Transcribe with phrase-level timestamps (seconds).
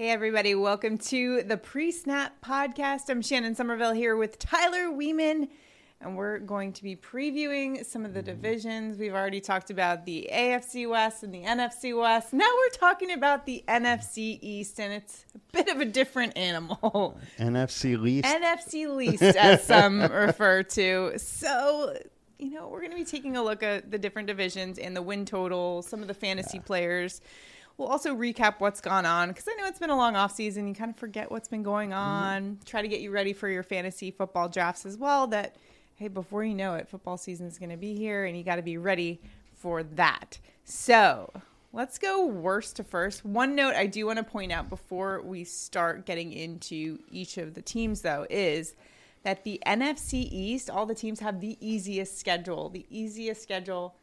[0.00, 3.08] Hey, everybody, welcome to the Pre Snap Podcast.
[3.08, 5.48] I'm Shannon Somerville here with Tyler Weeman,
[6.00, 8.40] and we're going to be previewing some of the mm-hmm.
[8.40, 8.96] divisions.
[8.96, 12.32] We've already talked about the AFC West and the NFC West.
[12.32, 17.18] Now we're talking about the NFC East, and it's a bit of a different animal.
[17.36, 18.24] NFC least.
[18.24, 21.14] NFC least, as some refer to.
[21.16, 21.98] So,
[22.38, 25.02] you know, we're going to be taking a look at the different divisions and the
[25.02, 27.20] win total, some of the fantasy players.
[27.78, 30.66] We'll also recap what's gone on because I know it's been a long off season.
[30.66, 31.98] You kind of forget what's been going mm-hmm.
[31.98, 32.58] on.
[32.64, 35.28] Try to get you ready for your fantasy football drafts as well.
[35.28, 35.54] That
[35.94, 38.56] hey, before you know it, football season is going to be here, and you got
[38.56, 39.20] to be ready
[39.54, 40.38] for that.
[40.64, 41.32] So
[41.72, 43.24] let's go worst to first.
[43.24, 47.54] One note I do want to point out before we start getting into each of
[47.54, 48.74] the teams, though, is
[49.22, 53.94] that the NFC East, all the teams have the easiest schedule, the easiest schedule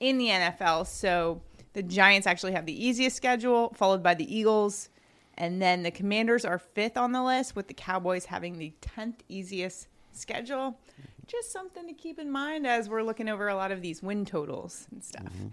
[0.00, 0.86] in the NFL.
[0.88, 1.42] So
[1.74, 4.88] the Giants actually have the easiest schedule, followed by the Eagles.
[5.36, 9.16] And then the Commanders are fifth on the list, with the Cowboys having the 10th
[9.28, 10.78] easiest schedule.
[11.26, 14.24] Just something to keep in mind as we're looking over a lot of these win
[14.24, 15.24] totals and stuff.
[15.24, 15.48] Mm-hmm.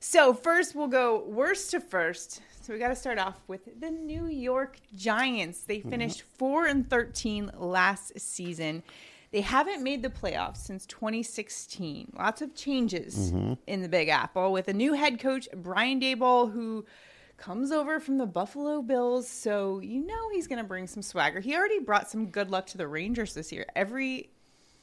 [0.00, 2.40] So, first, we'll go worst to first.
[2.62, 5.60] So, we got to start off with the New York Giants.
[5.60, 5.90] They mm-hmm.
[5.90, 8.82] finished 4 and 13 last season.
[9.32, 12.14] They haven't made the playoffs since 2016.
[12.18, 13.32] Lots of changes
[13.66, 16.84] in the Big Apple with a new head coach, Brian Daboll, who
[17.36, 19.28] comes over from the Buffalo Bills.
[19.28, 21.40] So you know he's going to bring some swagger.
[21.40, 23.66] He already brought some good luck to the Rangers this year.
[23.76, 24.30] Every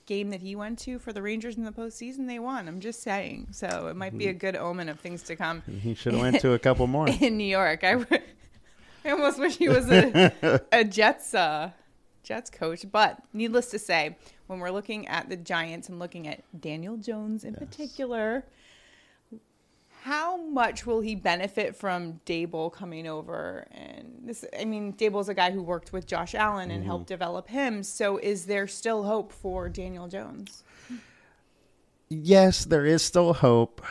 [0.08, 2.68] game that he went to for the Rangers in the postseason, they won.
[2.68, 3.50] I'm just saying.
[3.52, 6.40] So it might be a good omen of things to come he should have went
[6.42, 7.08] to a couple more.
[7.22, 7.84] in New York.
[7.84, 8.06] I,
[9.06, 11.72] I almost wish he was a, a Jets uh,
[12.28, 12.86] Jets coach.
[12.92, 17.46] But needless to say, when we're looking at the Giants and looking at Daniel Jones
[17.46, 18.44] in particular,
[20.04, 23.68] how much will he benefit from Daboll coming over?
[23.72, 27.14] And this, I mean, Daboll's a guy who worked with Josh Allen and helped mm-hmm.
[27.14, 27.84] develop him.
[27.84, 30.64] So is there still hope for Daniel Jones?
[32.10, 33.82] yes, there is still hope.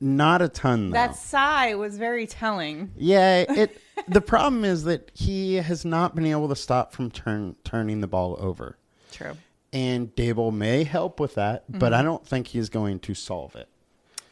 [0.00, 0.94] Not a ton though.
[0.94, 2.90] That sigh was very telling.
[2.96, 3.80] yeah, it.
[4.08, 8.06] The problem is that he has not been able to stop from turn turning the
[8.06, 8.76] ball over,
[9.12, 9.36] True.
[9.72, 13.68] and Daboll may help with that, but I don't think he's going to solve it.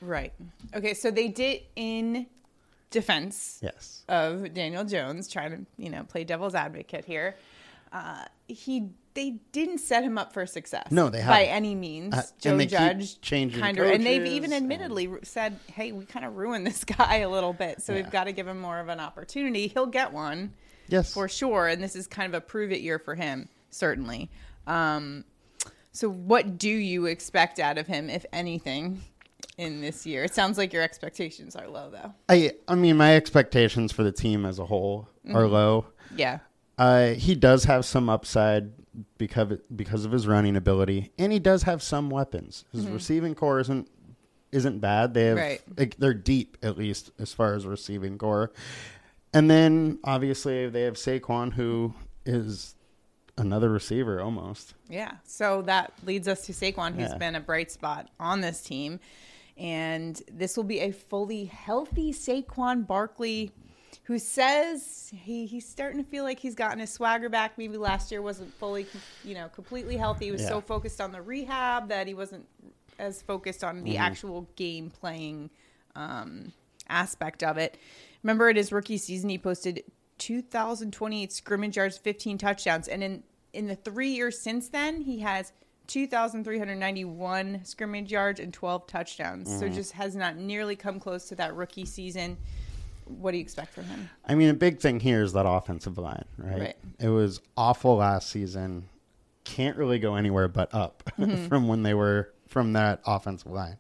[0.01, 0.33] Right.
[0.75, 2.27] Okay, so they did in
[2.91, 4.05] defense Yes.
[4.09, 7.37] of Daniel Jones, trying to, you know, play devil's advocate here.
[7.93, 10.93] Uh, he they didn't set him up for success.
[10.93, 11.49] No, they by haven't.
[11.49, 12.15] any means.
[12.15, 16.05] Uh, Joe and Judge changing kind of, and they've even and- admittedly said, "Hey, we
[16.05, 18.03] kind of ruined this guy a little bit, so Yeah.
[18.03, 19.67] we've got to give him more of an opportunity.
[19.69, 20.55] He'll get one
[20.87, 21.13] Yes.
[21.13, 24.31] for sure, and this is kind of a prove it year for him, certainly."
[24.67, 25.25] Um,
[25.91, 29.03] so, what do you expect out of him, if anything,
[29.57, 30.23] in this year?
[30.25, 32.15] It sounds like your expectations are low, though.
[32.29, 32.53] I.
[32.69, 35.53] I mean, my expectations for the team as a whole are Mm-hmm.
[35.53, 35.87] low.
[36.15, 36.39] Yeah.
[36.79, 38.71] Uh, he does have some upside
[39.19, 42.65] because because of his running ability, and he does have some weapons.
[42.73, 43.89] His receiving corps isn't
[44.53, 45.13] isn't bad.
[45.15, 45.47] They have Mm-hmm.
[45.47, 45.63] Right.
[45.77, 48.53] like, they're deep at least as far as receiving corps,
[49.35, 51.95] and then obviously they have Saquon, who
[52.25, 52.75] is
[53.37, 54.75] another receiver almost.
[54.89, 55.13] Yeah.
[55.25, 57.19] So that leads us to Saquon, who's Yeah.
[57.19, 58.99] been a bright spot on this team.
[59.57, 63.53] And this will be a fully healthy Saquon Barkley
[64.09, 67.59] who says he, he's starting to feel like he's gotten his swagger back.
[67.59, 68.87] Maybe last year wasn't fully,
[69.23, 70.25] you know, completely healthy.
[70.25, 72.47] He was so focused on the rehab that he wasn't
[72.99, 75.51] as focused on the actual game playing
[75.95, 76.55] um,
[76.89, 77.77] aspect of it.
[78.23, 79.85] Remember, in his rookie season, he posted
[80.17, 85.53] 2,028 scrimmage yards, 15 touchdowns, and in in the three years since then, he has
[85.89, 89.59] 2,391 scrimmage yards and 12 touchdowns.
[89.59, 92.39] So just has not nearly come close to that rookie season.
[93.09, 94.09] What do you expect from him?
[94.27, 96.61] I mean, a big thing here is that offensive line, right?
[96.61, 96.77] Right.
[96.99, 98.89] It was awful last season.
[99.45, 101.03] Can't really go anywhere but up
[101.49, 103.79] from when they were from that offensive line.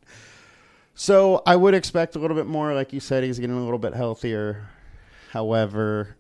[0.95, 2.75] So I would expect a little bit more.
[2.75, 4.69] Like you said, he's getting a little bit healthier.
[5.31, 6.17] However,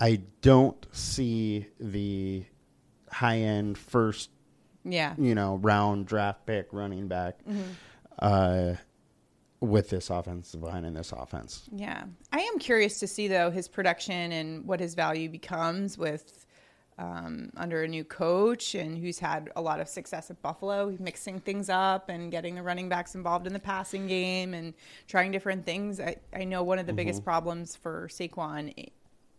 [0.00, 2.44] I don't see the
[3.10, 4.30] high end first,
[4.84, 5.14] Yeah.
[5.18, 7.38] you know, round draft pick running back
[8.18, 8.74] uh,
[9.64, 11.68] with this offensive line and this offense.
[11.74, 12.04] Yeah.
[12.32, 16.46] I am curious to see, though, his production and what his value becomes with
[16.98, 21.40] um, under a new coach and who's had a lot of success at Buffalo, mixing
[21.40, 24.74] things up and getting the running backs involved in the passing game and
[25.08, 25.98] trying different things.
[25.98, 28.90] I, I know one of the biggest problems for Saquon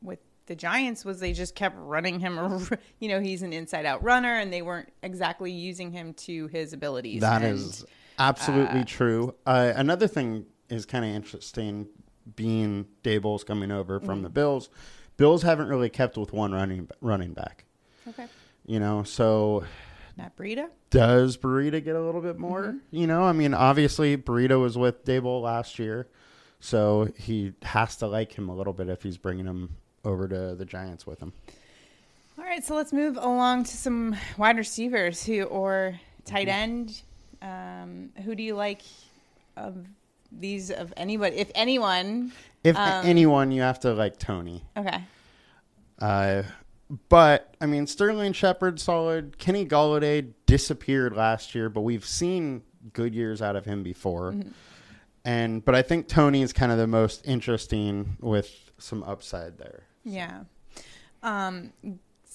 [0.02, 2.36] with the Giants was they just kept running him.
[3.00, 6.74] You know, he's an inside out runner and they weren't exactly using him to his
[6.74, 7.22] abilities.
[7.22, 7.86] That And- is
[8.20, 9.36] absolutely true.
[9.46, 11.88] Uh, another thing is kind of interesting
[12.36, 14.70] being Daboll's coming over from the Bills
[15.18, 17.66] Bills haven't really kept with one running running back.
[18.08, 18.28] Okay.
[18.66, 19.64] You know, so
[20.18, 20.70] Matt Breida.
[20.90, 22.64] does Burrito get a little bit more?
[22.64, 22.96] Mm-hmm.
[22.96, 26.08] You know, I mean, obviously Burrito was with Daboll last year,
[26.60, 30.56] so he has to like him a little bit if he's bringing him over to
[30.56, 31.34] the Giants with him.
[32.38, 37.02] All right, so let's move along to some wide receivers who or tight end.
[37.46, 38.82] Um, who do you like
[39.56, 39.86] of
[40.32, 41.38] these of anybody?
[41.38, 42.32] If anyone,
[42.64, 44.64] If Um, anyone, you have to like Tony.
[44.76, 45.04] okay.
[46.00, 46.44] Uh,
[47.10, 49.38] but I mean, Sterling Shepard solid.
[49.38, 52.64] Kenny Golladay disappeared last year, but we've seen
[52.94, 54.32] good years out of him before.
[54.34, 54.50] Mm-hmm.
[55.24, 59.84] And but I think Tony is kind of the most interesting with some upside there.
[60.04, 60.42] Yeah.
[61.24, 61.72] Um,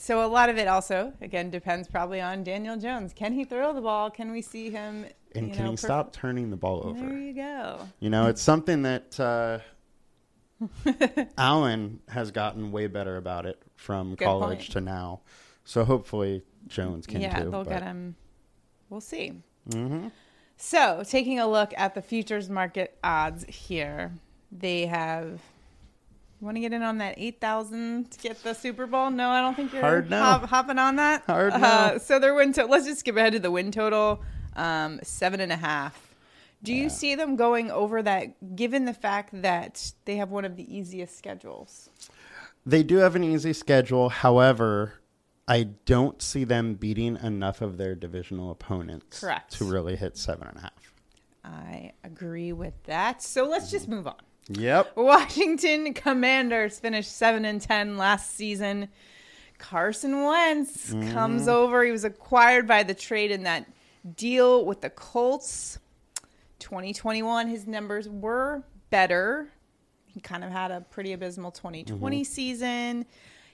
[0.02, 3.12] so a lot of it also, again, depends probably on Daniel Jones.
[3.12, 4.11] Can he throw the ball?
[4.11, 5.05] Can we see him?
[5.35, 6.99] And can know, he perf- stop turning the ball over?
[6.99, 7.87] There you go.
[7.99, 9.58] You know, it's something that uh,
[11.38, 14.73] Allen has gotten way better about it from Good college point.
[14.73, 15.20] to now.
[15.64, 17.50] So hopefully Jones can yeah, too.
[17.50, 18.17] they'll but- get him.
[18.88, 19.35] We'll see.
[19.70, 20.08] hmm
[20.56, 24.12] So, taking a look at the futures market odds here,
[24.50, 25.41] they have.
[26.40, 29.10] You want to get in on that eight thousand to get the Super Bowl?
[29.10, 30.22] No, I don't think you're Hard no.
[30.22, 31.22] hop- hopping on that.
[31.26, 31.58] Hard Uh,
[31.92, 31.98] no.
[31.98, 32.52] so their win.
[32.54, 34.22] total, let's just skip ahead to the win total,
[34.56, 36.14] um, seven and a half.
[36.62, 38.54] Do you see them going over that?
[38.56, 41.88] Given the fact that they have one of the easiest schedules.
[42.66, 44.08] They do have an easy schedule.
[44.10, 44.94] However,
[45.48, 49.52] I don't see them beating enough of their divisional opponents Correct.
[49.58, 50.94] to really hit seven and a half.
[51.44, 53.22] I agree with that.
[53.22, 54.14] So let's just move on.
[54.48, 54.92] Yep.
[54.96, 58.88] Washington Commanders finished 7 and 10 last season.
[59.58, 61.48] Carson Wentz comes mm.
[61.48, 61.84] over.
[61.84, 63.66] He was acquired by the trade in that
[64.16, 65.78] deal with the Colts.
[66.58, 69.48] 2021 his numbers were better.
[70.06, 72.25] He kind of had a pretty abysmal 2020 mm-hmm.
[72.25, 73.06] season.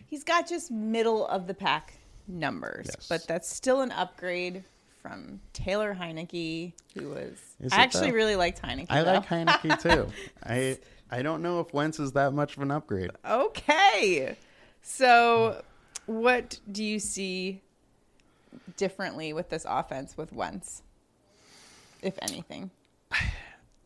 [0.06, 1.94] He's got just middle of the pack
[2.26, 3.08] numbers, Yes.
[3.08, 4.64] but that's still an upgrade
[5.06, 8.16] from Taylor Heinicke, who was Is I actually though?
[8.16, 8.86] really liked Heinicke.
[8.90, 9.12] I though.
[9.14, 10.08] like Heinicke too.
[10.42, 10.78] I
[11.10, 13.10] I don't know if Wentz is that much of an upgrade.
[13.28, 14.36] Okay.
[14.82, 15.62] So,
[16.06, 17.60] what do you see
[18.76, 20.82] differently with this offense with Wentz,
[22.02, 22.70] if anything?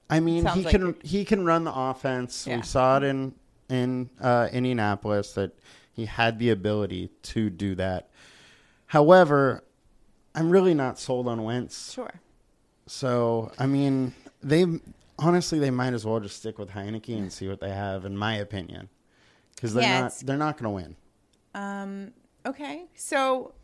[0.08, 2.46] I mean, Sounds he like can it- he can run the offense.
[2.46, 2.56] Yeah.
[2.56, 3.34] We saw it in
[3.68, 5.52] in uh, Indianapolis that
[5.92, 8.08] he had the ability to do that.
[8.86, 9.62] However,
[10.34, 11.92] I'm really not sold on Wentz.
[11.92, 12.12] Sure.
[12.86, 14.66] So I mean, they
[15.18, 18.16] honestly they might as well just stick with Heinicke and see what they have, in
[18.16, 18.88] my opinion,
[19.54, 20.96] because they're Yeah, not they're not going to win.
[21.54, 22.12] Um,
[22.46, 22.84] okay.
[22.94, 23.54] So,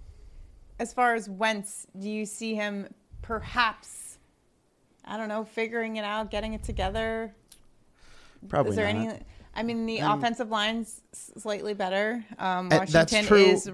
[0.79, 2.93] as far as Wentz, do you see him
[3.23, 4.19] perhaps,
[5.05, 7.33] I don't know, figuring it out, getting it together?
[8.49, 9.07] Probably Is there not.
[9.07, 9.21] any?
[9.55, 12.25] I mean, the Um, offensive line's slightly better.
[12.39, 13.39] Um, that's Washington true.
[13.39, 13.71] is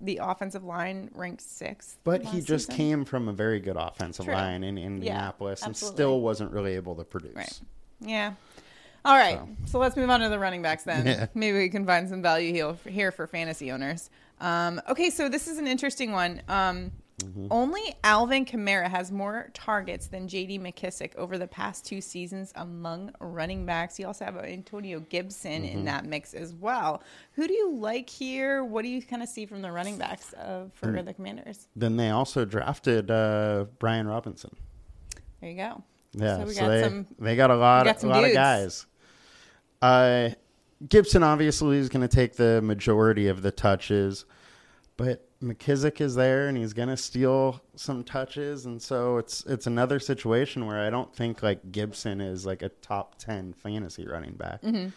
[0.00, 1.98] the offensive line ranked sixth.
[2.04, 2.76] But he just season.
[2.76, 4.34] came from a very good offensive True.
[4.34, 7.34] line in Indianapolis and still wasn't really able to produce.
[7.34, 7.60] Right.
[8.00, 8.32] Yeah.
[9.04, 9.38] All right.
[9.38, 9.72] So.
[9.72, 11.06] So, let's move on to the running backs then.
[11.06, 11.26] Yeah.
[11.34, 14.10] Maybe we can find some value here, here for fantasy owners.
[14.40, 16.42] Um, okay, so this is an interesting one.
[16.48, 17.46] Um, Mm-hmm.
[17.50, 20.58] Only Alvin Kamara has more targets than J.D.
[20.58, 23.98] McKissic over the past two seasons among running backs.
[23.98, 25.78] You also have Antonio Gibson Mm-hmm.
[25.78, 27.02] in that mix as well.
[27.32, 28.64] Who do you like here?
[28.64, 31.04] What do you kind of see from the running backs of, for Mm.
[31.04, 31.68] the Commanders?
[31.76, 34.54] Then they also drafted uh, Brian Robinson.
[35.40, 35.82] There you go.
[36.12, 38.32] Yeah, So so, we got they some- they got a lot got a lot of
[38.32, 38.86] guys.
[39.82, 40.30] Uh,
[40.88, 44.24] Gibson obviously is going to take the majority of the touches,
[44.96, 49.66] but McKissic is there and he's going to steal some touches, and so it's it's
[49.66, 54.34] another situation where I don't think like Gibson is like a top ten fantasy running
[54.34, 54.60] back.
[54.62, 54.88] Mm-hmm.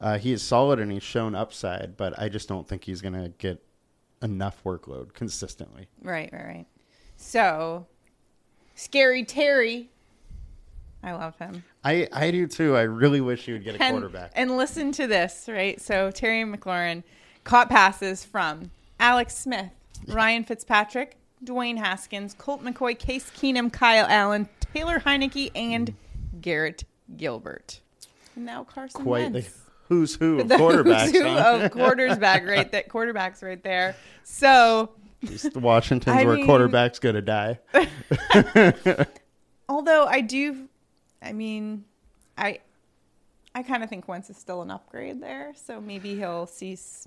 [0.00, 3.14] Uh, he is solid and he's shown upside, but I just don't think he's going
[3.14, 3.62] to get
[4.22, 5.86] enough workload consistently.
[6.02, 6.66] Right, right, right.
[7.16, 7.86] So,
[8.74, 9.90] Scary Terry.
[11.04, 11.62] I love him.
[11.84, 12.74] I, I do too.
[12.74, 14.32] I really wish he would get a And, quarterback.
[14.34, 15.80] and listen to this, right?
[15.80, 17.04] So, Terry McLaurin
[17.44, 19.70] caught passes from Alex Smith,
[20.06, 25.94] Ryan Fitzpatrick, Dwayne Haskins, Colt McCoy, Case Keenum, Kyle Allen, Taylor Heinicke, and
[26.40, 26.84] Garrett
[27.16, 27.80] Gilbert.
[28.36, 29.46] And now Carson Quite the
[29.88, 31.10] who's who of The quarterbacks.
[31.12, 31.60] who's who huh?
[31.64, 33.94] of quarterback right there, quarterbacks right there.
[34.24, 34.90] So,
[35.24, 37.58] Just Washington's I where mean- quarterbacks going to die.
[39.68, 40.68] although I do,
[41.22, 41.84] I mean,
[42.36, 42.60] I,
[43.54, 45.52] I kind of think Wentz is still an upgrade there.
[45.54, 47.06] So maybe he'll see s-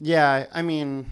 [0.00, 1.06] Yeah, I mean,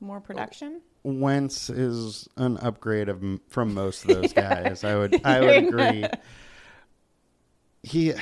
[0.00, 0.80] more production.
[1.02, 4.84] Wentz is an upgrade of from most of those guys.
[4.84, 6.04] I would I would agree.
[7.82, 8.12] He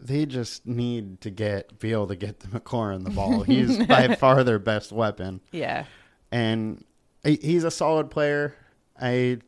[0.00, 3.42] they just need to get be able to get the McLaurin the ball.
[3.44, 5.84] He's by far their best weapon, Yeah.
[6.30, 6.84] and
[7.24, 8.54] he's a solid player.
[9.00, 9.38] I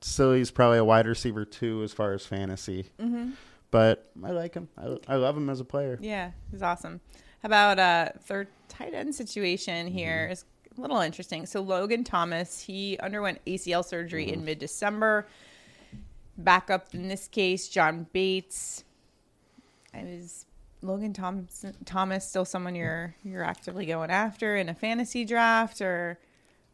[0.00, 3.30] still he's probably a wide receiver too as far as fantasy, Mm-hmm.
[3.70, 4.68] but I like him.
[4.78, 5.98] I, I love him as a player.
[6.00, 7.00] Yeah, he's awesome.
[7.42, 11.46] How about uh third tight end situation here is a little interesting.
[11.46, 15.26] So Logan Thomas, he underwent ACL surgery in mid December.
[16.36, 18.82] Backup in this case, John Bates.
[19.94, 20.46] Is
[20.82, 26.18] Logan Thomas Thomas still someone you're you're actively going after in a fantasy draft or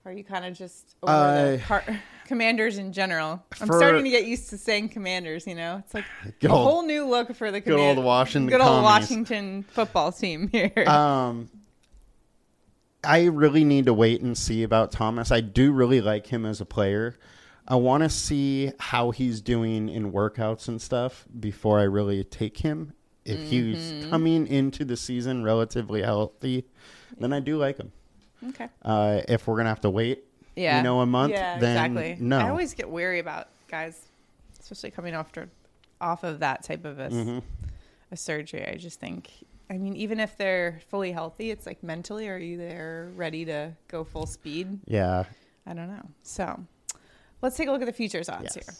[0.06, 1.84] are you kind of just over I- the par-
[2.26, 3.44] commanders in general?
[3.60, 5.82] I'm For- starting to get used to saying commanders, you know?
[5.84, 6.06] It's like
[6.42, 8.84] a old- whole new look for the good old Washington good old commies.
[9.10, 10.72] Washington football team here.
[10.86, 11.50] Um,
[13.02, 15.30] I really need to wait and see about Thomas.
[15.30, 17.16] I do really like him as a player.
[17.66, 22.58] I want to see how he's doing in workouts and stuff before I really take
[22.58, 22.92] him.
[23.24, 24.10] If he's Mm-hmm.
[24.10, 26.64] coming into the season relatively healthy,
[27.18, 27.92] then I do like him.
[28.48, 28.68] okay.
[28.82, 30.24] Uh, if we're gonna have to wait,
[30.56, 30.78] Yeah.
[30.78, 32.16] you know, a month, Yeah, then exactly.
[32.26, 32.38] no.
[32.38, 34.00] I always get wary about guys,
[34.58, 35.48] especially coming after
[36.00, 37.42] off of that type of a, Mhm.
[38.10, 38.66] a surgery.
[38.66, 39.30] I just think,
[39.70, 43.72] I mean, even if they're fully healthy, it's like mentally, are you there ready to
[43.88, 44.80] go full speed?
[44.86, 45.24] Yeah.
[45.66, 46.04] I don't know.
[46.24, 46.58] So
[47.40, 48.66] let's take a look at the futures odds Yes.
[48.66, 48.74] here.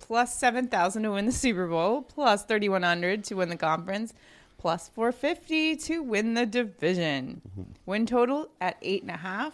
[0.00, 4.14] Plus 7,000 to win the Super Bowl, plus 3,100 to win the conference,
[4.58, 7.42] plus 450 to win the division.
[7.50, 7.62] Mm-hmm.
[7.84, 9.52] Win total at eight and a half.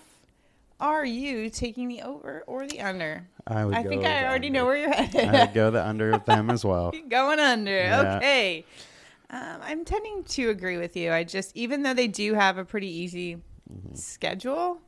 [0.80, 3.26] Are you taking the over or the under?
[3.48, 3.74] I would.
[3.74, 4.60] I think I already under.
[4.60, 5.28] know where you're headed.
[5.28, 6.92] I would go the under with them as well.
[7.08, 7.72] Going under.
[7.72, 8.16] Yeah.
[8.16, 8.64] Okay.
[9.30, 11.12] Um, I'm tending to agree with you.
[11.12, 13.38] I just, even though they do have a pretty easy
[13.70, 13.96] Mm-hmm.
[13.96, 14.78] schedule,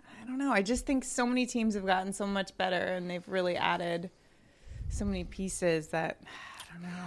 [0.00, 0.52] I don't know.
[0.52, 4.08] I just think so many teams have gotten so much better and they've really added
[4.88, 6.20] so many pieces that
[6.70, 7.04] I don't know.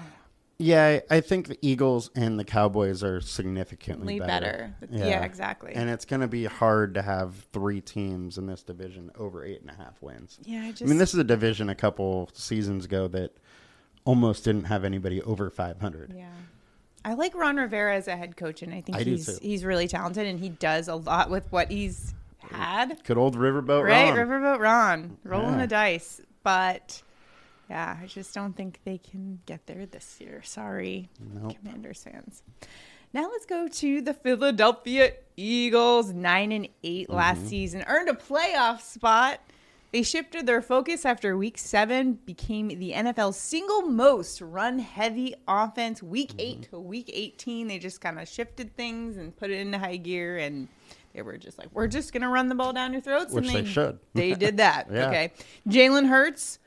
[0.59, 4.73] Yeah, I think the Eagles and the Cowboys are significantly better.
[4.81, 4.97] better.
[5.07, 5.71] Yeah, exactly.
[5.75, 9.61] And it's going to be hard to have three teams in this division over eight
[9.61, 10.39] and a half wins.
[10.43, 10.83] yeah, I just.
[10.83, 13.37] I mean, this is a division a couple seasons ago that
[14.03, 16.13] almost didn't have anybody over 500.
[16.17, 16.25] Yeah.
[17.07, 19.87] I like Ron Rivera as a head coach, and I think I he's he's really
[19.87, 22.13] talented, and he does a lot with what he's
[22.51, 23.01] had.
[23.05, 24.17] Good old Riverboat right, Ron.
[24.27, 25.61] Riverboat Ron, rolling Yeah.
[25.61, 26.21] the dice.
[26.43, 27.01] But
[27.69, 30.41] yeah, I just don't think they can get there this year.
[30.43, 31.55] Sorry, Nope.
[31.63, 32.43] Commanders fans.
[33.13, 37.47] Now let's go to the Philadelphia Eagles, nine and 8 last Mm-hmm.
[37.47, 39.39] season, earned a playoff spot.
[39.93, 46.03] They shifted their focus after week seven, became the NFL's single most run heavy offense.
[46.03, 46.39] Week Mm-hmm.
[46.41, 49.95] eight to week 18, they just kind of shifted things and put it into high
[49.95, 50.37] gear.
[50.37, 50.67] And
[51.13, 53.33] they were just like, we're just going to run the ball down your throats.
[53.33, 53.97] Which and they should.
[54.13, 54.87] They did that.
[54.91, 55.07] Yeah.
[55.07, 55.31] Okay.
[55.69, 56.59] Jalen Hurts.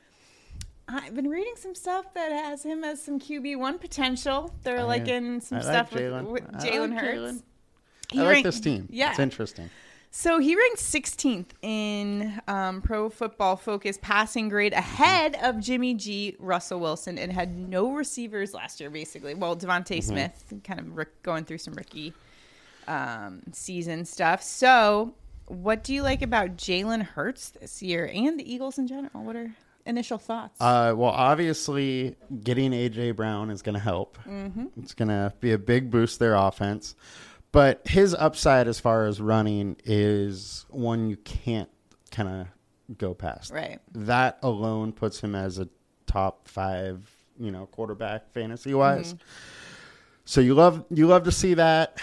[0.87, 4.53] I've been reading some stuff that has him as some QB1 potential.
[4.63, 6.25] They're I- like in some I like stuff with, Jalen.
[6.25, 7.19] with Jalen like Hurts.
[7.19, 7.43] Jalen.
[8.11, 8.87] He I like ranked- this team.
[8.89, 9.11] Yeah.
[9.11, 9.69] It's interesting.
[10.13, 16.35] So he ranked 16th in um, Pro Football Focus passing grade, ahead of Jimmy G,
[16.37, 19.33] Russell Wilson, and had no receivers last year, basically.
[19.35, 20.01] Well, DeVonta Mm-hmm.
[20.01, 22.13] Smith, kind of rick- going through some rookie
[22.89, 24.43] um, season stuff.
[24.43, 25.13] So,
[25.45, 29.23] what do you like about Jalen Hurts this year and the Eagles in general?
[29.23, 29.51] What are
[29.85, 30.59] initial thoughts?
[30.59, 34.17] Uh, well, obviously, getting AJ Brown is going to help.
[34.27, 34.65] Mm-hmm.
[34.81, 36.95] It's going to be a big boost their offense.
[37.51, 41.69] But his upside as far as running is one you can't
[42.11, 43.51] kind of go past.
[43.51, 43.79] right.
[43.93, 45.67] That alone puts him as a
[46.05, 49.13] top five, you know, quarterback fantasy wise.
[49.13, 49.23] Mm-hmm.
[50.25, 52.01] So you love you love to see that.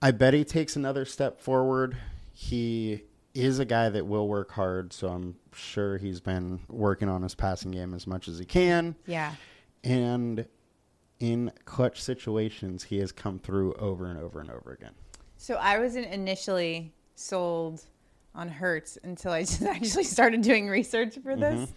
[0.00, 1.96] I bet he takes another step forward.
[2.32, 3.02] He
[3.34, 7.34] is a guy that will work hard, so I'm sure he's been working on his
[7.34, 8.94] passing game as much as he can.
[9.06, 9.34] Yeah.
[9.84, 10.46] And
[11.20, 14.92] in clutch situations, he has come through over and over and over again.
[15.36, 17.84] So I wasn't initially sold
[18.34, 21.40] on Hurts until I just actually started doing research for mm-hmm.
[21.40, 21.72] this.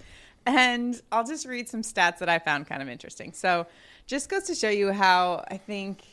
[0.45, 3.33] And I'll just read some stats that I found kind of interesting.
[3.33, 3.67] So
[4.07, 6.03] just goes to show you how I think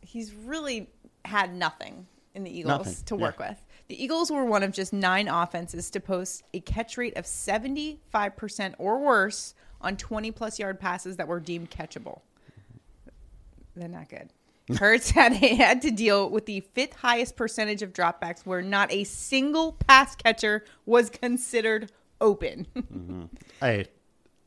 [0.00, 0.88] he's really
[1.24, 3.20] had nothing in the Eagles Nothing, to yeah.
[3.20, 3.62] work with.
[3.88, 8.74] The Eagles were one of just nine offenses to post a catch rate of 75%
[8.78, 12.20] or worse on 20 plus yard passes that were deemed catchable.
[13.76, 14.30] They're not good.
[14.78, 19.04] Hurts had had to deal with the fifth highest percentage of dropbacks where not a
[19.04, 21.90] single pass catcher was considered
[22.20, 22.66] open.
[23.60, 23.86] Hey,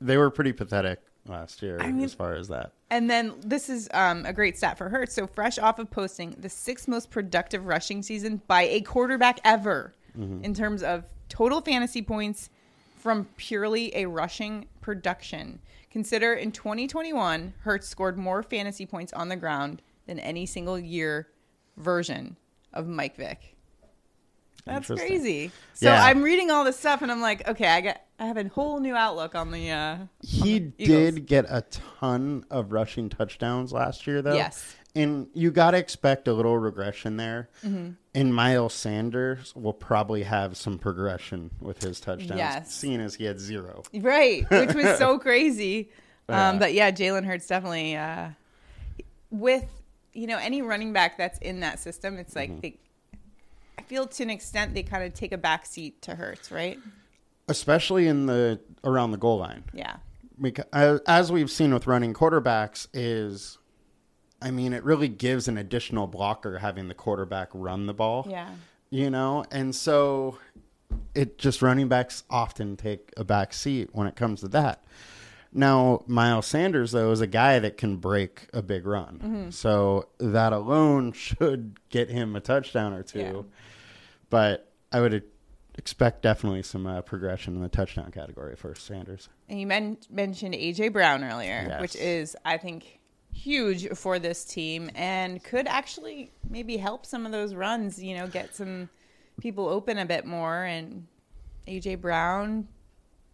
[0.02, 2.72] they were pretty pathetic last year I mean- as far as that.
[2.90, 5.14] and then this is um, a great stat for Hurts.
[5.14, 9.94] So fresh off of posting the sixth most productive rushing season by a quarterback ever
[10.42, 12.50] in terms of total fantasy points
[12.98, 15.60] from purely a rushing production.
[15.92, 21.28] Consider in 2021, Hurts scored more fantasy points on the ground than any single year
[21.76, 22.38] version
[22.72, 23.57] of Mike Vick.
[24.68, 25.52] That's crazy.
[25.74, 26.04] So Yeah.
[26.04, 28.80] I'm reading all this stuff and I'm like, okay, I got I have a whole
[28.80, 31.64] new outlook on the uh He the did get a
[32.00, 34.34] ton of rushing touchdowns last year, though.
[34.36, 34.76] Yes.
[34.96, 37.50] And you got to expect a little regression there.
[37.64, 37.92] Mm-hmm.
[38.16, 42.74] And Miles Sanders will probably have some progression with his touchdowns, Yes.
[42.74, 43.84] seeing as he had zero.
[43.94, 45.92] Right, which was so crazy.
[46.28, 46.50] Yeah.
[46.50, 48.30] Um, but yeah, Jalen Hurts definitely uh,
[49.30, 49.66] with
[50.14, 52.18] you know any running back that's in that system.
[52.18, 52.54] It's Mm-hmm.
[52.54, 52.80] like they,
[53.78, 56.80] I feel to an extent they kind of take a back seat to Hurts, right?
[57.48, 59.64] Especially in the around the goal line.
[59.74, 59.98] Yeah,
[60.42, 63.58] because as- as we've seen with running quarterbacks is
[64.40, 68.28] i mean it really gives an additional blocker having the quarterback run the ball.
[68.30, 68.50] Yeah,
[68.90, 69.46] you know?
[69.52, 70.38] And so
[71.16, 74.84] it just running backs often take a back seat when it comes to that
[75.54, 80.54] now miles sanders though is a guy that can break a big run so that
[80.54, 83.42] alone should get him a touchdown or two Yeah.
[84.30, 85.24] but i would
[85.78, 90.54] expect definitely some uh, progression in the touchdown category for sanders and you men- mentioned
[90.56, 91.80] AJ Brown earlier, Yes.
[91.82, 93.00] which is I think
[93.32, 98.02] huge for this team and could actually maybe help some of those runs.
[98.04, 98.90] You know, get some
[99.40, 100.64] people open a bit more.
[100.64, 101.06] And
[101.68, 102.68] AJ Brown,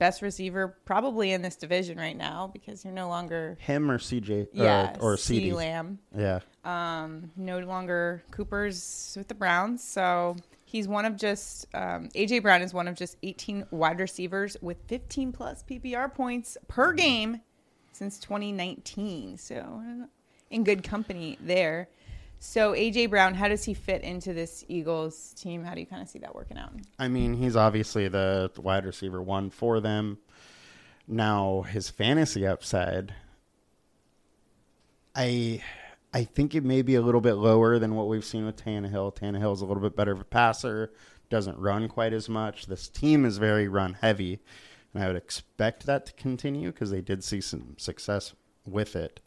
[0.03, 4.49] best receiver probably in this division right now because you're no longer him or CJ
[4.51, 5.53] yeah or, or CeeDee.
[5.53, 5.97] Lamb.
[6.13, 6.41] Yeah.
[6.65, 12.61] Um, no longer Cooper's with the Browns, so he's one of just um, AJ Brown
[12.61, 17.39] is one of just 18 wide receivers with 15 plus PPR points per game
[17.93, 19.37] since 2019.
[19.37, 20.07] So uh,
[20.49, 21.87] in good company there.
[22.45, 25.63] So AJ Brown, how does he fit into this Eagles team?
[25.63, 26.73] How do you kind of see that working out?
[26.99, 30.17] I mean, he's obviously the wide receiver one for them.
[31.07, 33.15] Now, his fantasy upside,
[35.15, 35.63] I
[36.13, 39.15] I think it may be a little bit lower than what we've seen with Tannehill.
[39.15, 40.91] Tannehill's a little bit better of a passer,
[41.29, 42.65] doesn't run quite as much.
[42.65, 44.41] This team is very run heavy,
[44.93, 48.33] and I would expect that to continue because they did see some success
[48.65, 49.21] with it.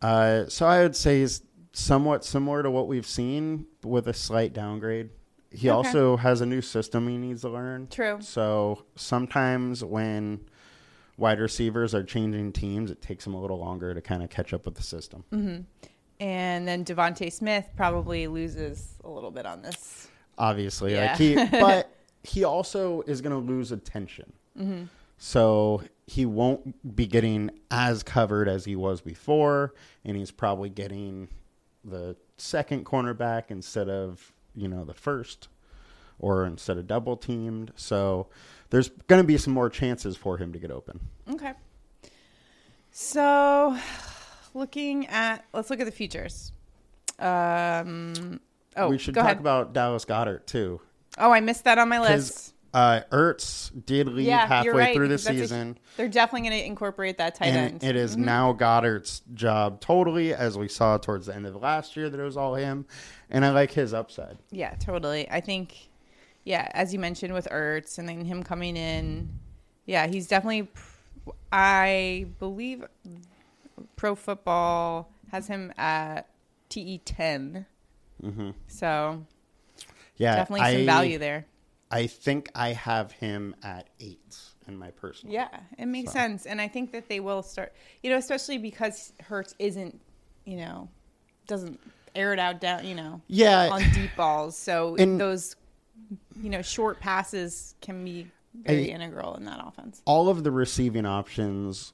[0.00, 1.42] Uh, so I would say is
[1.76, 5.10] somewhat similar to what we've seen with a slight downgrade.
[5.50, 5.76] He Okay.
[5.76, 7.88] also has a new system he needs to learn.
[7.88, 8.16] True.
[8.20, 10.40] So sometimes when
[11.18, 14.54] wide receivers are changing teams, it takes them a little longer to kind of catch
[14.54, 15.24] up with the system.
[15.30, 15.62] Mm-hmm.
[16.18, 20.08] And then DeVonta Smith probably loses a little bit on this.
[20.38, 21.10] Obviously, Yeah.
[21.12, 21.90] like he, but
[22.22, 24.32] he also is going to lose attention.
[24.58, 24.84] Mm-hmm.
[25.18, 29.74] So he won't be getting as covered as he was before,
[30.06, 31.28] and he's probably getting
[31.86, 35.48] the second cornerback instead of you know the first,
[36.18, 37.72] or instead of double teamed.
[37.76, 38.26] So
[38.70, 41.00] there's going to be some more chances for him to get open.
[41.30, 41.52] Okay.
[42.90, 43.78] So,
[44.54, 46.52] looking at let's look at the futures.
[47.18, 48.40] Um.
[48.76, 49.38] Oh, we should talk ahead.
[49.38, 50.80] about Dallas Goedert too.
[51.18, 52.52] oh, I missed that on my list.
[52.76, 54.94] Uh, Ertz did leave Yeah, halfway right.
[54.94, 55.78] through the That's a- season.
[55.96, 57.80] They're definitely going to incorporate that tight and end.
[57.80, 57.88] Mm-hmm.
[57.88, 62.10] it is now Goedert's job totally, as we saw towards the end of last year
[62.10, 62.84] that it was all him.
[63.30, 64.36] And I like his upside.
[64.50, 65.26] Yeah, totally.
[65.30, 65.88] I think,
[66.44, 69.30] yeah, as you mentioned with Ertz and then him coming in,
[69.86, 70.68] yeah, he's definitely.
[71.50, 72.84] I believe
[73.96, 76.28] Pro Football has him at
[76.68, 77.64] TE ten.
[78.20, 79.24] hmm So
[80.18, 81.46] Yeah, definitely some I, value there.
[81.90, 85.32] I think I have him at eight in my personal.
[85.34, 86.18] Yeah, it makes So.
[86.18, 87.72] sense, and I think that they will start.
[88.02, 90.00] You know, especially because Hurts isn't,
[90.44, 90.88] you know,
[91.46, 91.78] doesn't
[92.14, 94.58] air it out down, you know, Yeah, on deep balls.
[94.58, 95.54] So And- those,
[96.40, 100.02] you know, short passes can be very I- integral in that offense.
[100.06, 101.92] all of the receiving options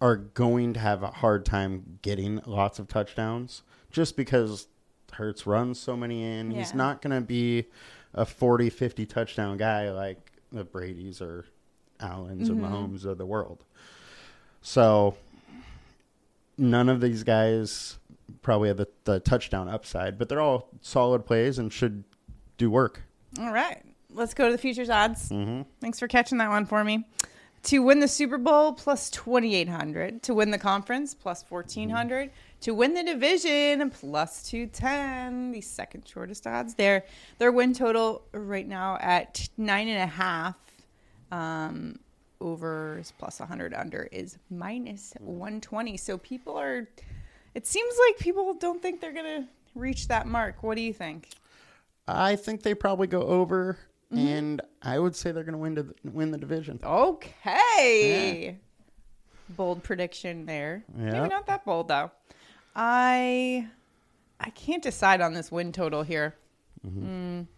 [0.00, 4.68] are going to have a hard time getting lots of touchdowns just because
[5.12, 6.52] Hurts runs so many in.
[6.52, 7.66] He's not going to be
[8.14, 10.18] a 40, 50 touchdown guy like
[10.52, 11.44] the Brady's or
[12.00, 12.52] Allens Mhm.
[12.52, 13.64] or Mahomes of the world.
[14.62, 15.16] So
[16.56, 17.98] none of these guys
[18.42, 22.04] probably have the, the touchdown upside, but they're all solid plays and should
[22.56, 23.02] do work.
[23.38, 25.28] All right, let's go to the futures odds.
[25.28, 27.06] hmm Thanks for catching that one for me.
[27.64, 32.94] To win the Super Bowl plus 2800, to win the conference plus 1400, to win
[32.94, 37.04] the division plus 210, the second shortest odds there.
[37.38, 40.56] Their win total right now at nine and a half.
[41.30, 41.98] Um,
[42.40, 45.96] over is plus 100, under is minus 120.
[45.96, 46.88] So people are,
[47.54, 50.62] it seems like people don't think they're going to reach that mark.
[50.62, 51.28] What do you think?
[52.06, 53.76] I think they probably go over.
[54.10, 56.80] and I would say they're going to win to win the division.
[56.82, 58.56] Okay.
[59.50, 60.84] Bold prediction there.
[60.96, 61.10] Yeah.
[61.12, 62.10] Maybe not that bold though.
[62.78, 63.68] I
[64.38, 66.36] I can't decide on this win total here.
[66.86, 67.48] Mm.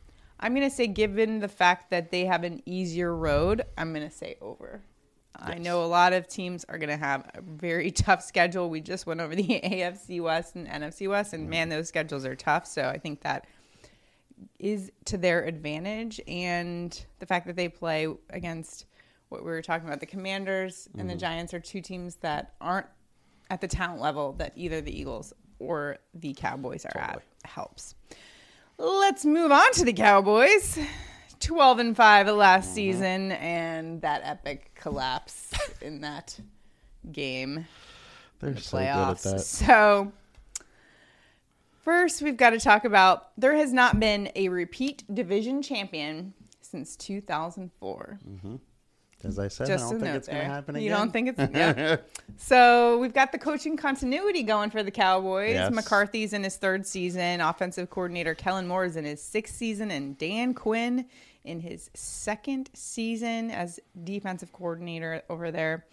[0.40, 4.36] I'm gonna say, given the fact that they have an easier road, I'm gonna say
[4.40, 4.82] over.
[5.42, 8.70] I know a lot of teams are gonna have a very tough schedule.
[8.70, 12.34] We just went over the AFC West and NFC West, and man, those schedules are
[12.34, 12.66] tough.
[12.66, 13.46] So I think that
[14.58, 18.86] is to their advantage and the fact that they play against
[19.28, 22.86] what we were talking about the commanders and the giants are two teams that aren't
[23.50, 27.22] at the talent level that either the eagles or the cowboys are Totally.
[27.44, 27.94] at helps
[28.78, 30.78] let's move on to the cowboys
[31.40, 32.74] 12 and 5 of last mm-hmm.
[32.74, 36.38] season and that epic collapse in that
[37.12, 37.66] game
[38.40, 39.40] They're so good at that.
[39.40, 40.12] So,
[41.82, 46.96] first, we've got to talk about there has not been a repeat division champion since
[46.96, 48.18] 2004.
[48.28, 48.56] Mm-hmm.
[49.22, 50.84] As I said, Just I don't think it's going to happen again.
[50.84, 51.96] you don't think it's yeah.
[52.36, 55.54] So we've got the coaching continuity going for the Cowboys.
[55.54, 55.72] Yes.
[55.72, 57.40] McCarthy's in his third season.
[57.40, 61.04] Offensive coordinator Kellen Moore is in his sixth season, and Dan Quinn
[61.44, 65.84] in his second season as defensive coordinator over there.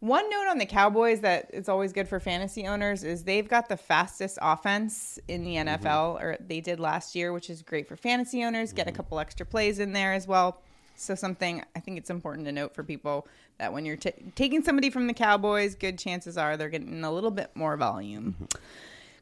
[0.00, 3.68] One note on the Cowboys that is always good for fantasy owners is they've got
[3.68, 5.86] the fastest offense in the mm-hmm.
[5.86, 8.72] NFL, or they did last year, which is great for fantasy owners.
[8.72, 8.96] Get a mm-hmm.
[8.96, 10.60] couple extra plays in there as well.
[10.96, 13.26] So something I think it's important to note for people
[13.58, 17.12] that when you're ta taking somebody from the Cowboys, good chances are they're getting a
[17.12, 18.34] little bit more volume.
[18.34, 18.62] Mm-hmm.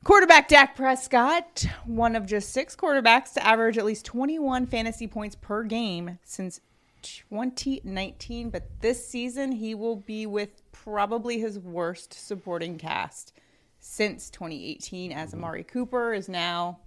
[0.05, 5.35] Quarterback Dak Prescott, one of just six quarterbacks to average at least 21 fantasy points
[5.35, 6.61] per game since
[7.01, 8.51] 2019.
[8.51, 13.33] But this season, he will be with probably his worst supporting cast
[13.81, 15.39] since 2018, as mm-hmm.
[15.39, 16.81] Amari Cooper is now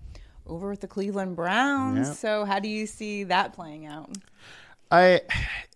[0.45, 2.07] over with the Cleveland Browns.
[2.07, 2.13] Yeah.
[2.13, 4.11] So, how do you see that playing out?
[4.91, 5.21] I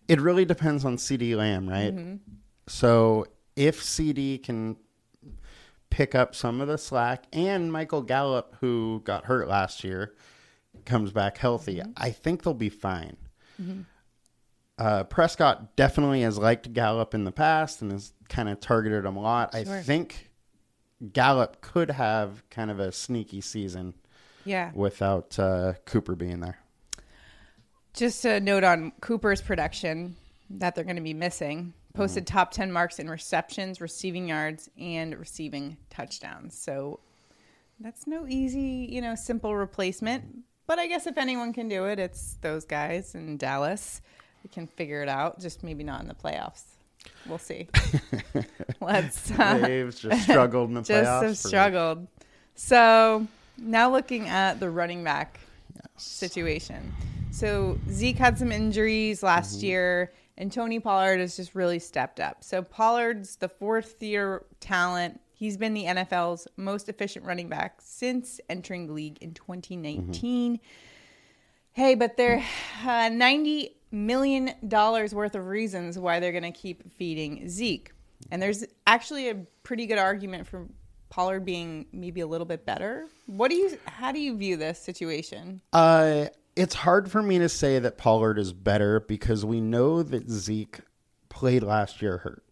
[0.08, 2.20] it really depends on CeeDee Lamb, right?
[2.68, 4.78] So if CeeDee can
[5.90, 10.14] pick up some of the slack and Michael Gallup who got hurt last year
[10.86, 13.18] comes back healthy, I think they'll be fine.
[14.80, 19.16] Uh, Prescott definitely has liked Gallup in the past and has kind of targeted him
[19.16, 19.54] a lot.
[19.54, 19.62] Sure.
[19.78, 20.32] I think
[21.14, 23.94] Gallup could have kind of a sneaky season
[24.44, 24.72] Yeah.
[24.74, 26.58] without uh, Cooper being there.
[27.94, 30.16] Just a note on Cooper's production
[30.50, 31.74] that they're going to be missing.
[31.94, 36.58] Posted top 10 marks in receptions, receiving yards, and receiving touchdowns.
[36.58, 37.02] So
[37.82, 40.24] that's no easy, you know, simple replacement.
[40.68, 44.02] But I guess if anyone can do it, it's those guys in Dallas.
[44.44, 46.64] We can figure it out, just maybe not in the playoffs.
[47.28, 47.68] We'll see.
[48.82, 51.24] Let's uh, They've just struggled in the just playoffs.
[51.24, 52.08] have for- struggled.
[52.56, 53.28] So
[53.58, 55.42] now looking at the running back
[55.98, 56.94] situation.
[57.32, 59.66] So Zeke had some injuries last Mm-hmm.
[59.66, 62.44] year, and Tony Pollard has just really stepped up.
[62.44, 65.20] So Pollard's the fourth year talent.
[65.34, 70.60] He's been the NFL's most efficient running back since entering the league in 2019.
[71.74, 72.44] Hey, but there
[72.86, 77.92] uh, 90 million dollars worth of reasons why they're going to keep feeding Zeke.
[78.30, 80.68] And there's actually a pretty good argument for
[81.10, 83.08] Pollard being maybe a little bit better.
[83.26, 85.62] What do you how do you view this situation?
[85.74, 90.30] Uh, it's hard for me to say that Pollard is better because we know that
[90.30, 90.80] Zeke
[91.30, 92.44] played last year hurt.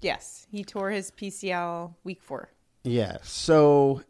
[0.00, 2.50] Yes, he tore his PCL week 4.
[2.84, 3.18] Yeah.
[3.22, 4.02] So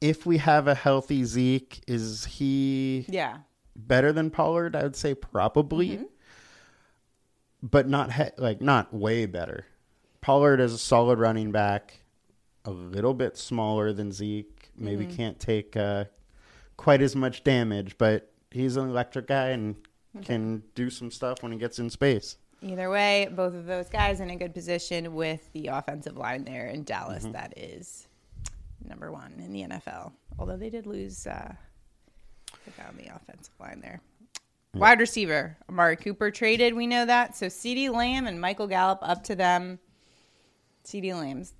[0.00, 3.38] if we have a healthy Zeke, is he Yeah.
[3.76, 4.76] better than Pollard?
[4.76, 6.04] I would say probably,
[7.62, 9.66] but not he- like not way better.
[10.20, 12.04] Pollard is a solid running back,
[12.64, 14.70] a little bit smaller than Zeke.
[14.76, 16.04] Maybe can't take uh,
[16.76, 19.76] quite as much damage, but he's an electric guy and
[20.22, 22.36] can do some stuff when he gets in space.
[22.62, 26.68] Either way, both of those guys in a good position with the offensive line there
[26.68, 27.24] in Dallas.
[27.24, 28.06] That is
[28.86, 30.12] number one in the NFL.
[30.38, 31.52] Although they did lose uh,
[32.88, 34.00] on the offensive line there.
[34.74, 36.74] Wide receiver Amari Cooper traded.
[36.74, 37.36] We know that.
[37.36, 39.78] So CeeDee Lamb and Michael Gallup up to them.
[40.84, 41.54] CeeDee Lamb's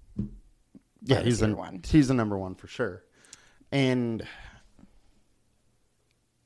[1.03, 1.83] Yeah, he's the receiver one.
[1.85, 3.05] he's the number one for sure.
[3.71, 4.27] And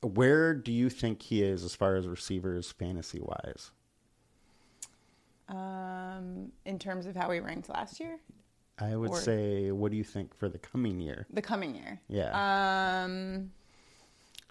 [0.02, 3.70] where do you think he is as far as receivers fantasy wise?
[5.48, 8.18] um, in terms of how he ranked last year,
[8.78, 11.26] I would Or- say, what do you think for the coming year?
[11.30, 12.00] the coming year.
[12.08, 13.02] Yeah.
[13.04, 13.50] Um,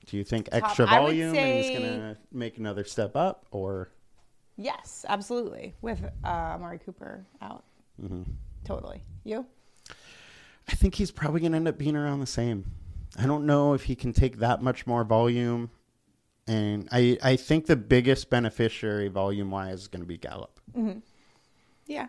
[0.08, 3.92] do you think extra volume and he's gonna make another step up, or
[4.58, 5.76] yes, absolutely.
[5.82, 7.64] With uh, Amari Cooper out,
[8.02, 8.24] Mm-hmm.
[8.64, 9.04] totally.
[9.24, 9.46] You?
[10.68, 12.72] I think he's probably gonna end up being around the same.
[13.18, 15.70] I don't know if he can take that much more volume.
[16.48, 20.60] And I, I think the biggest beneficiary volume wise is going to be Gallup.
[21.86, 22.08] Yeah.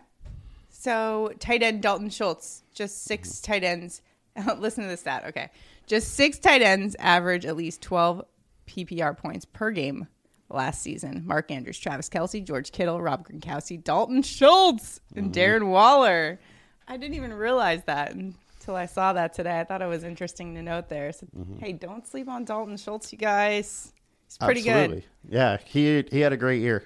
[0.69, 3.51] So tight end Dalton Schultz, just 6 Mm-hmm.
[3.51, 4.01] tight ends.
[4.57, 5.25] Listen to this stat.
[5.27, 5.49] Okay.
[5.87, 8.23] Just six tight ends average at least 12
[8.67, 10.07] PPR points per game
[10.49, 11.23] last season.
[11.25, 15.39] Mark Andrews, Travis Kelce, George Kittle, Rob Gronkowski, Dalton Schultz, and Mm-hmm.
[15.65, 16.39] Darren Waller.
[16.87, 18.13] I didn't even realize that
[18.59, 19.59] until I saw that today.
[19.59, 21.11] I thought it was interesting to note there.
[21.13, 21.57] So, Mm-hmm.
[21.59, 23.93] hey, don't sleep on Dalton Schultz, you guys.
[24.27, 25.03] He's pretty good.
[25.27, 26.83] Yeah, he he had a great year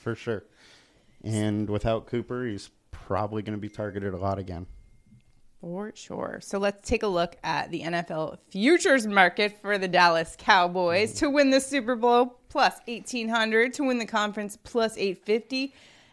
[0.00, 0.44] for sure.
[1.24, 4.66] And without Cooper, he's probably going to be targeted a lot again.
[5.60, 6.40] For sure.
[6.42, 11.30] So let's take a look at the NFL futures market for the Dallas Cowboys to
[11.30, 15.72] win the Super Bowl plus 1800 to win the conference plus 850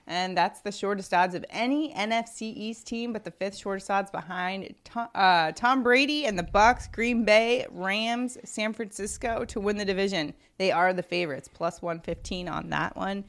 [0.10, 4.10] and that's the shortest odds of any NFC East team but the fifth shortest odds
[4.10, 9.78] behind Tom, uh, Tom Brady and the Bucs, Green Bay, Rams, San Francisco to win
[9.78, 10.34] the division.
[10.58, 13.24] They are the favorites plus 115 on that one.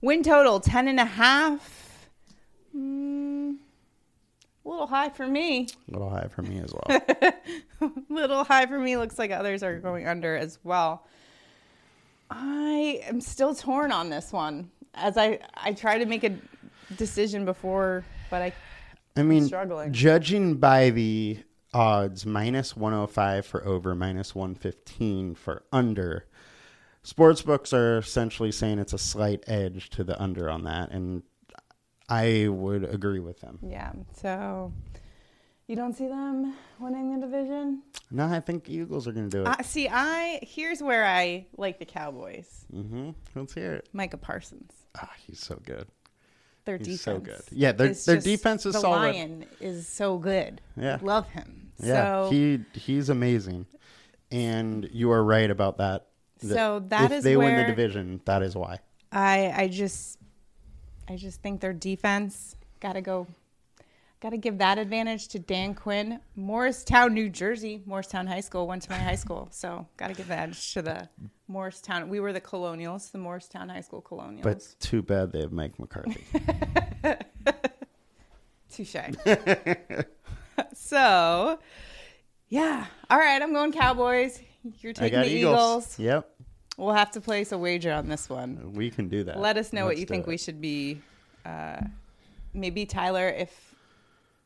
[0.00, 2.08] Win total 10 and a half.
[2.74, 3.56] Mm,
[4.64, 5.66] a little high for me.
[5.88, 7.92] A little high for me as well.
[8.08, 8.96] little high for me.
[8.96, 11.04] Looks like others are going under as well.
[12.30, 16.36] I am still torn on this one as I I try to make a
[16.96, 18.52] decision before, but I
[19.16, 19.92] I mean, struggling.
[19.92, 21.38] judging by the
[21.74, 26.26] odds, minus 105 for over, minus 115 for under,
[27.02, 30.90] sports books are essentially saying it's a slight edge to the under on that.
[30.90, 31.22] And
[32.08, 33.58] I would agree with them.
[33.62, 33.92] yeah.
[34.14, 34.72] So
[35.66, 37.82] you don't see them winning the division.
[38.10, 39.46] No, I think Eagles are going to do it.
[39.48, 42.66] Uh, see, I here's where I like the Cowboys.
[42.74, 43.10] mm-hmm.
[43.34, 43.88] Let's hear it.
[43.92, 44.81] Micah Parsons.
[44.96, 45.88] Ah, he's so good.
[46.64, 47.02] Their He's defense.
[47.02, 47.42] so good.
[47.50, 48.96] Yeah, their- their defense is the solid.
[49.14, 50.60] Lion is so good.
[50.76, 50.98] Yeah.
[51.02, 51.72] love him.
[51.82, 53.66] Yeah, so he he's amazing,
[54.30, 56.06] and you are right about that.
[56.40, 58.78] So that if is they win the division, that is why.
[59.10, 60.18] I I just
[61.08, 63.26] I just think their defense got to go
[64.22, 66.20] got to give that advantage to Dan Quinn.
[66.36, 69.48] Morristown, New Jersey, Morristown High School went to my high school.
[69.50, 71.08] So, got to give that edge to the
[71.48, 72.08] Morristown.
[72.08, 74.44] We were the Colonials, the Morristown High School Colonials.
[74.44, 76.24] But too bad they have Mike McCarthy.
[78.72, 78.94] Touche.
[80.74, 81.58] so,
[82.48, 82.86] yeah.
[83.10, 84.40] All right, I'm going Cowboys.
[84.78, 85.98] You're taking the Eagles.
[85.98, 85.98] Eagles.
[85.98, 86.30] Yep,
[86.78, 88.72] We'll have to place a wager on this one.
[88.74, 89.40] we can do that.
[89.40, 90.30] Let us know what Let's you think it.
[90.30, 91.00] we should be.
[91.44, 91.80] Uh,
[92.54, 93.71] maybe Tyler, if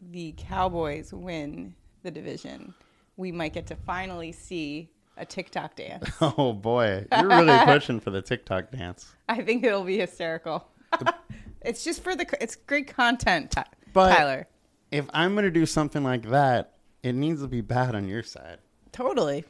[0.01, 2.75] the Cowboys win the division,
[3.17, 6.09] we might get to finally see a TikTok dance.
[6.21, 9.15] Oh boy, you're really pushing for the TikTok dance.
[9.29, 10.69] I think it'll be hysterical.
[11.63, 12.27] it's just for the.
[12.41, 13.55] It's great content,
[13.93, 14.47] But- Tyler.
[14.93, 18.59] If I'm gonna do something like that, it needs to be bad on your side,
[18.93, 19.45] Totally.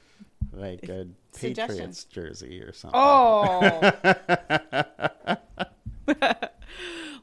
[0.52, 1.76] like a Suggestion.
[1.76, 2.98] Patriots jersey or something.
[2.98, 3.92] Oh.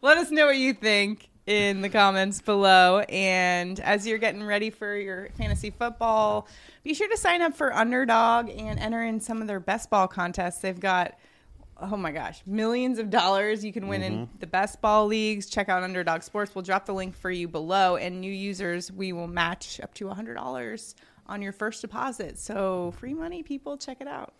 [0.01, 2.99] Let us know what you think in the comments below.
[3.09, 6.47] And as you're getting ready for your fantasy football,
[6.83, 10.07] be sure to sign up for Underdog and enter in some of their best ball
[10.07, 10.59] contests.
[10.59, 11.17] They've got,
[11.81, 14.37] oh my gosh, millions of dollars you can win in mm-hmm.
[14.39, 15.49] the best ball leagues.
[15.49, 16.55] Check out Underdog Sports.
[16.55, 17.97] We'll drop the link for you below.
[17.97, 20.95] And new users, we will match up to $100
[21.27, 22.37] on your first deposit.
[22.37, 24.33] So free money, people, check it out.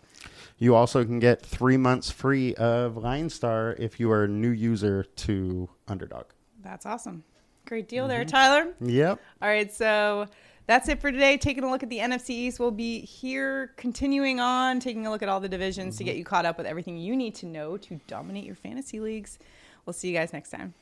[0.58, 4.50] You also can get three months free of Line Star if you are a new
[4.50, 6.26] user to Underdog.
[6.64, 7.22] That's awesome.
[7.66, 8.28] Great deal there, mm-hmm.
[8.28, 8.74] Tyler.
[8.80, 9.20] Yep.
[9.40, 10.26] All right, so
[10.66, 11.36] that's it for today.
[11.36, 12.58] Taking a look at the NFC East.
[12.58, 16.08] We'll be here continuing on, taking a look at all the divisions to mm-hmm.
[16.08, 19.38] get you caught up with everything you need to know to dominate your fantasy leagues.
[19.86, 20.74] We'll see you guys next time.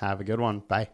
[0.00, 0.60] Have a good one.
[0.60, 0.88] Bye.